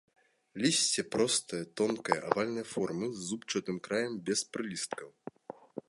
[0.61, 5.09] Лісце простае, тонкае, авальнай формы, з зубчастым краем, без прылісткаў.